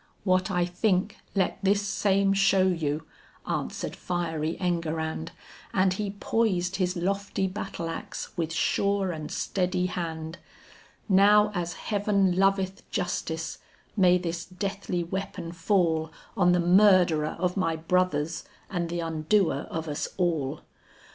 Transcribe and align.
"What 0.23 0.49
I 0.49 0.65
think 0.65 1.17
let 1.35 1.59
this 1.63 1.83
same 1.83 2.33
show 2.33 2.65
you," 2.65 3.03
answered 3.45 3.95
fiery 3.95 4.57
Enguerrand, 4.59 5.31
And 5.75 5.93
he 5.93 6.15
poised 6.19 6.77
his 6.77 6.97
lofty 6.97 7.45
battle 7.45 7.87
ax 7.87 8.35
with 8.35 8.51
sure 8.51 9.11
and 9.11 9.29
steady 9.31 9.85
hand; 9.85 10.39
"Now 11.07 11.51
as 11.53 11.73
Heaven 11.73 12.35
loveth 12.35 12.81
justice, 12.89 13.59
may 13.95 14.17
this 14.17 14.43
deathly 14.43 15.03
weapon 15.03 15.51
fall 15.51 16.11
On 16.35 16.51
the 16.51 16.59
murderer 16.59 17.35
of 17.37 17.55
my 17.55 17.75
brothers 17.75 18.43
and 18.71 18.89
th' 18.89 18.99
undoer 19.03 19.67
of 19.69 19.87
us 19.87 20.07
all." 20.17 20.61